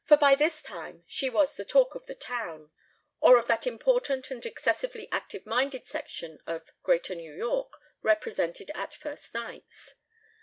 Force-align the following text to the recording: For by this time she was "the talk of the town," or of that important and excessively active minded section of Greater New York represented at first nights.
For 0.03 0.17
by 0.17 0.33
this 0.33 0.63
time 0.63 1.03
she 1.05 1.29
was 1.29 1.53
"the 1.55 1.63
talk 1.63 1.93
of 1.93 2.07
the 2.07 2.15
town," 2.15 2.71
or 3.19 3.37
of 3.37 3.45
that 3.45 3.67
important 3.67 4.31
and 4.31 4.43
excessively 4.43 5.07
active 5.11 5.45
minded 5.45 5.85
section 5.85 6.39
of 6.47 6.71
Greater 6.81 7.13
New 7.13 7.35
York 7.35 7.79
represented 8.01 8.71
at 8.73 8.95
first 8.95 9.35
nights. 9.35 9.93